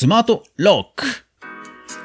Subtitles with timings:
[0.00, 1.06] スマートロック。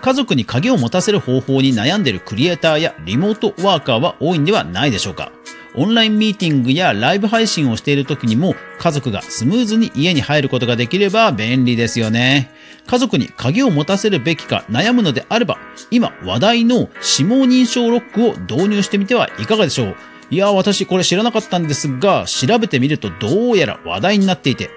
[0.02, 5.32] 家族に鍵を持たせる方法に悩んでいるクリエイターやリモートワーカーは多いんではないでしょうか。
[5.76, 12.50] オンラインミーティングやライブ配信をしている時にも家族がスムーズに家に入ることができれば便利ですよね。
[12.88, 15.60] 家族に鍵を持たせるべきか悩むのであれば、
[15.92, 19.96] 今話題の指紋認証ロックを導入してみてはいかがでしょう
[20.32, 24.72] いや、私これ知らなかったんですが、調べてみるとどうやら話題になっていて、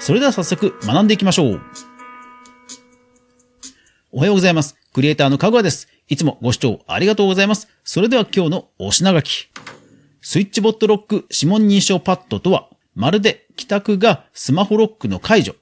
[0.00, 1.60] それでは早速学んでいきましょう。
[4.16, 4.78] おはようございます。
[4.94, 5.88] クリエイターのかぐわです。
[6.08, 7.68] いつもご視聴ありがとうございます。
[7.84, 9.50] それでは今日のお品書き。
[10.22, 15.54] スイッチボットロック指紋認証パッドとは、まるで帰宅がスマホロックの解除、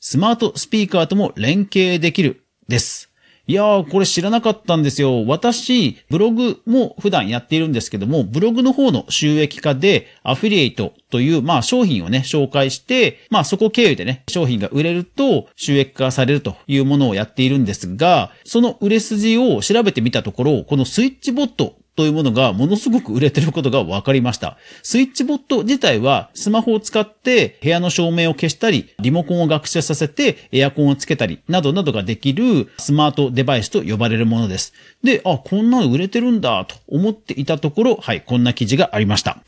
[0.00, 3.09] スマートスピーカーとも連携できるです。
[3.50, 5.26] いやー、これ知らなかったんですよ。
[5.26, 24.56] 私、ブログも普段やっているんですけども、ブログの方の収益化で、アフィリエイトという、まあ商品をね、紹介して、まあそこ経由でね、商品が売れると収益化されるというものをやっているんですが、その売れ筋を調べてみたところ、このスイッチボットというものがものすごく売れてることが分かりました。
[24.82, 34.72] スイッチボット自体はスマホを使って部屋の照明を消したり、リモコンを学習させてエアコンをつけたり、などなどができるスマートデバイスと呼ばれるものです。
[35.04, 39.42] で、あ、こんなの売れてるんだと思っていたところ、はい、こんな記事がありました。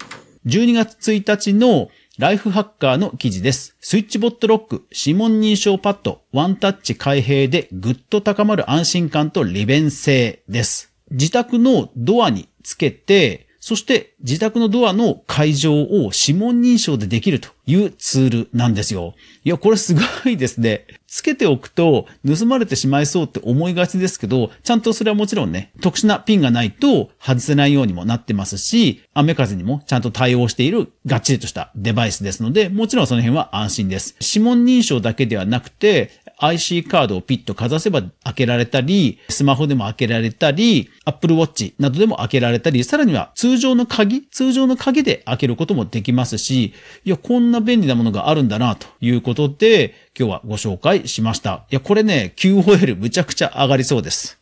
[0.45, 3.79] 12月1日のライフハッカーの記事です。
[3.81, 10.92] スイッチボットロック、指紋認証パッド、ワンタッチ開閉でぐっと高まる安心感と利便性です。
[11.13, 17.49] 自宅のドアにつけて、そして自宅のドアの解錠を指紋認証でできると。
[17.67, 19.15] いうツールなんですよ。
[19.45, 20.87] いや、これすごいですね。
[21.07, 34.17] つけておくと盗まれてしまいそうって思いがちですけど、ちゃんとそれはもちろんね、特殊なピンがないと外せないようにもなってますし、雨風にもちゃんと対応しているがっちりとしたデバイスですので、もちろんその辺は安心です。
[34.21, 51.65] 指紋認証だけではなくて、IC カードをピッとかざせば開けられたり、スマホでも開けられたり、Apple Watch などでも開けられたり、さらには通常の鍵、通常の鍵で開けることもできますし、いや、こんな便利なものがあるんだな、ということで、今日はご紹介しました。
[51.71, 54.41] いや、これね、QOL むちゃくちゃ上がりそうです。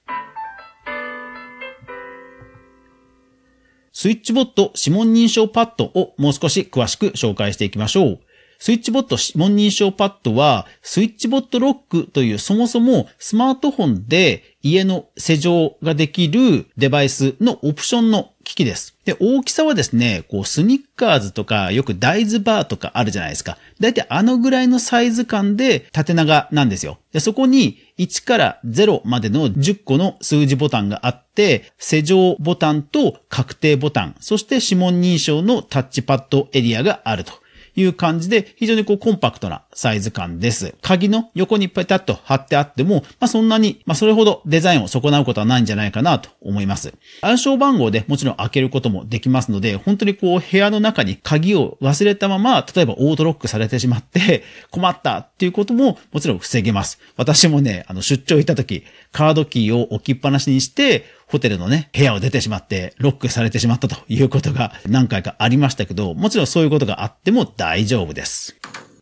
[3.93, 8.21] スイッチボット指紋認証パッドをもう少し詳しく紹介していきましょう。
[8.59, 18.97] スイッチボット指紋認証パッドは、スイッチボットロックというそもそもスマートフォンで家の施錠ができるデバイスのオプションの機器です。
[19.05, 23.59] で、大きさはですね、こう、スニッカーズとか、よく大豆バーとかあるじゃないですか。
[23.79, 26.99] だいたいあのぐらいのサイズ感で縦長なんですよ。
[27.13, 37.33] で、そこに1から0までの10個の数字ボタンがあって、施錠ボタンと確定ボタン、そして指紋認証のタッチパッドエリアがあると。
[37.81, 40.75] いう感じで、非常にこうコンパクトなサイズ感です。
[40.83, 46.95] 鍵の横にペタッと貼ってあっても、まあそんなに、まあそれほどデザインを損なうことはないんじゃないかなと思います。
[47.23, 56.99] 暗証番号でもちろん開けることもできますので、本当にこう部屋の中に鍵を忘れたまま、例えばオートロックされてしまって 困ったっていうことももちろん防げます。
[57.17, 68.57] 私もね、あの出張行った時、カードキーを置きっぱなしにして、ホテルのね、部屋を出てしまって、ロックされてしまったということが何回かありましたけど、もちろんそういうことがあっても大丈夫です。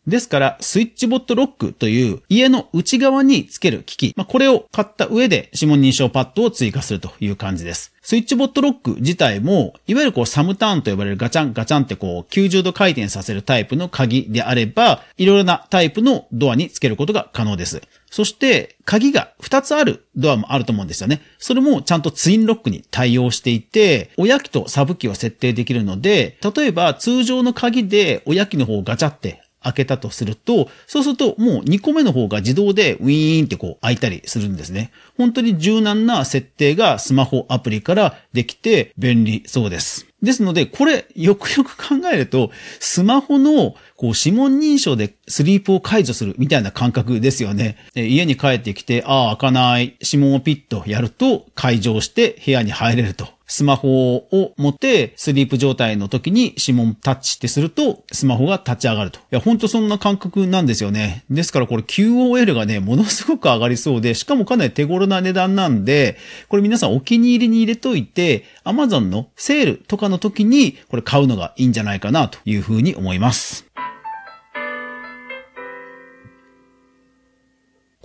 [0.09, 7.93] ですから、スイッチボットロックという家の内側につける機器、まあ、これを買った上で指紋認証パッドを追加するという感じです。
[8.03, 17.83] スイッチボットロック自体も、いわゆるこうサムターンと呼ばれるガチャンガチャンってこう90度回転させるタイプの鍵であれば、いろいろなタイプのドアにつけることが可能です。
[18.11, 21.21] そして、鍵が2つあるドアもあると思うんですよね。
[21.39, 34.91] それもちゃんとツインロックに対応していて、親機とサブ機を設定できるので、例えば通常の鍵で親機の方をガチャって開けたとすると、そうするともう2個目の方が自動でウィーンってこう開いたりするんですね。
[35.17, 40.09] 本当に柔軟な設定がスマホアプリからできて便利そうです。
[40.23, 47.77] ですので、これ、よくよく考えると、スマホの、こう、指紋認証でスリープを解除するみたいな感覚ですよね。
[47.95, 53.38] 家に帰ってきて、ああ、開かない、指紋をピッとやると、解錠して部屋に入れると。
[53.49, 59.19] スマホを持ってスリープ状態の時に指紋タッチってするとスマホが立ち上がると。
[59.19, 61.25] いや、ほんとそんな感覚なんですよね。
[61.31, 66.19] ですからこれ QOL がね、ものすごく上がりそうで、しかもかなり手頃な値段なんで、
[66.49, 73.68] これ皆さんお気に入りに入れといて、Amazon のセールとかの時にこれ買うのがいいんじゃないかなというふうに思います。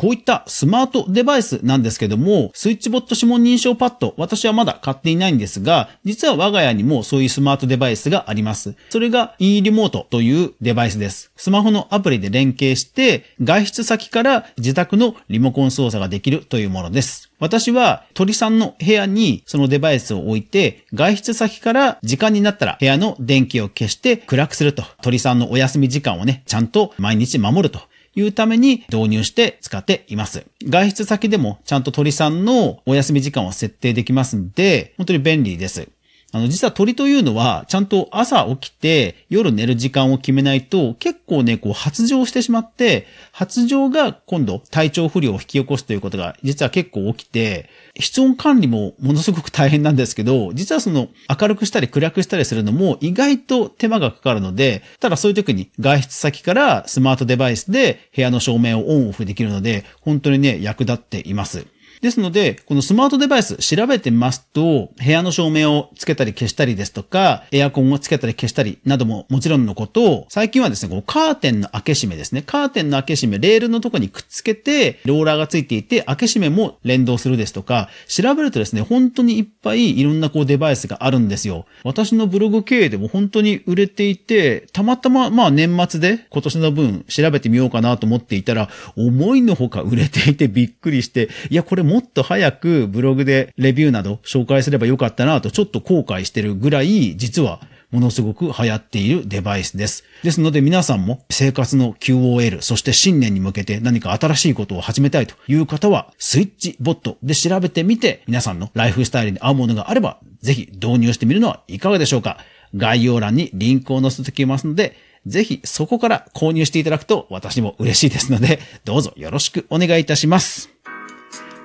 [0.03, 8.75] こういったスマートデバイスなんですけども、スイッチボット指紋認証パッド、私はまだ買っていないんですが、実は我が家にもそういうスマートデバイスがあります。
[8.89, 11.31] それが e リモートというデバイスです。
[11.37, 17.31] スマホのアプリで連携して、外出先から自宅のリモコン操作ができるというものです。
[17.39, 24.83] 私は鳥さんの部屋にそのデバイスを置いて、外出先から時間になったら部屋の電気を消して暗くすると。
[25.01, 27.79] 鳥さんのお休み時間をね、ちゃんと毎日守ると。
[28.15, 30.45] いうために導入して使っています。
[30.63, 35.87] 外出先でもちゃんと鳥さんのお休み時間を設定できますんで、本当に便利です。
[36.35, 47.69] あの、実は鳥というのは、ちゃんと朝起きて夜寝る時間を決めないと、結構ね、こう発情してしまって、発情が今度体調不良を引き起こすということが実は結構起きて、
[47.99, 51.09] 室温管理もものすごく大変なんですけど、実はその
[51.39, 61.67] 明るくしたり暗くしたりするのも意外と手間がかかるので、ただそういう時に外出先からスマートデバイスで部屋の照明をオンオフできるので、本当にね、役立っています。
[62.03, 72.41] ですので、このスマートデバイス調べてますと、部屋の照明をつけたり消したりですとか、エアコンをつけたり消したりなどももちろんのことを、最近はですね、こうカーテンの開け閉めですね。
[72.41, 81.65] カーテンの開け閉め、レールのとこにくっつけて、ローラーがついていて、開け閉めも連動するですとか、調べるとですね、本当にいっぱいいろんなこうデバイスがあるんですよ。
[81.85, 88.67] 私のブログ経営でも本当に売れていて、たまたままあ年末で今年の分調べてみようかなと思っていたら、
[88.97, 97.61] 思いのほか売れていてびっくりして、いや、これもっと早くブログでレビューなど紹介すればよかったなとちょっと後悔してるぐらい、実は
[97.91, 100.03] ものすごく流行っているデバイスです。
[100.23, 112.39] ですので皆さんも生活の QOL、そして新年に向けて何か新しいことを始めたいという方は、スイッチボットで調べてみて、皆さんのライフスタイルに合うものがあれば、ぜひ導入してみるのはいかがでしょうか。
[112.75, 114.95] 概要欄にリンクを載せておきますので、
[115.27, 120.72] ぜひそこから購入していただくと私も嬉しいですので、どうぞよろしくお願いいたします。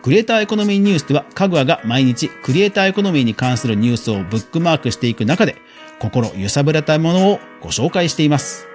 [0.08, 5.56] クリエイターエコノミーニュースでは、かぐわが毎日クリエイターエコノミーに関するニュースをブックマークしていく中で、
[5.98, 8.66] 心揺さぶられたものをご紹介しています。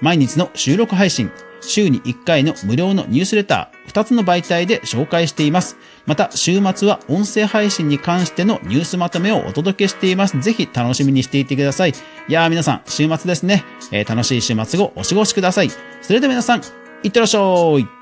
[0.00, 1.32] 毎日の収録配信、
[1.62, 5.78] 週に1回の無料のニュースレター、2つの媒体で紹介しています。
[6.06, 10.38] また、週末は音声配信に関してのニュースまとめをお届けしています。
[10.40, 11.90] ぜひ楽しみにしていてください。
[11.90, 13.64] いやー皆さん、週末ですね。
[13.90, 15.70] えー、楽しい週末をお過ごしください。
[16.02, 16.62] それでは皆さん、
[17.02, 17.40] いってらっしゃ
[17.80, 17.97] い。